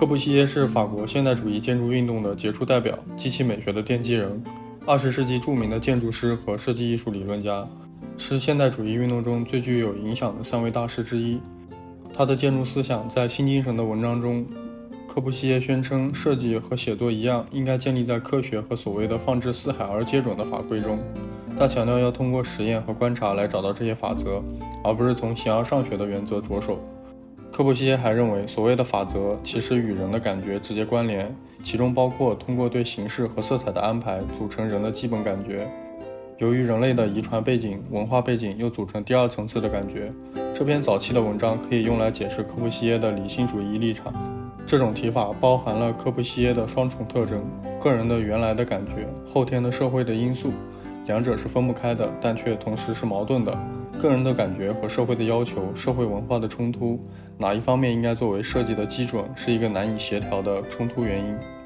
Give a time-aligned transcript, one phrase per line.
[0.00, 4.42] 柯布西耶是法国现代主义建筑运动的杰出代表，及其美学的奠基人，
[4.86, 7.68] 二十世纪著名的建筑师和设计艺术理论家，
[8.16, 11.38] 是现代主义运动中最具有影响的三位大师之一。
[12.14, 14.46] 他的建筑思想在《新精神》的文章中。
[15.06, 20.98] 柯布西耶宣称，设计和写作一样，应该建立在科学和所谓的“放之四海而皆准”的法规中。
[21.58, 24.42] 他强调要通过实验和观察来找到这些法则，
[24.82, 26.80] 而不是从形而上学的原则着手。
[27.60, 31.30] 柯布西耶还认为，所谓的法则其实与人的感觉直接关联，
[31.62, 35.70] 其中包括通过对形式和色彩的安排组成人的基本感觉。
[36.38, 40.10] 由于人类的遗传背景、文化背景又组成第二层次的感觉。
[40.54, 44.10] 这篇早期的文章可以用来解释柯布西耶的理性主义立场。
[44.66, 47.44] 这种提法包含了柯布西耶的双重特征：
[47.78, 50.50] 个人的原来的感觉，后天的社会的因素。
[51.06, 53.54] 两者是分不开的，但却同时是矛盾的。
[54.00, 56.98] 个人的感觉和社会的要求、社会文化的冲突，
[57.36, 61.59] 哪一方面应该作为设计的基准，是一个难以协调的冲突原因。